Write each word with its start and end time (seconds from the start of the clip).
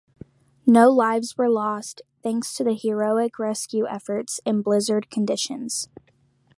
No 0.65 0.89
lives 0.89 1.37
were 1.37 1.47
lost, 1.47 2.01
thanks 2.23 2.55
to 2.55 2.73
heroic 2.73 3.37
rescue 3.37 3.85
efforts, 3.87 4.39
in 4.47 4.63
blizzard 4.63 5.11
conditions. 5.11 5.89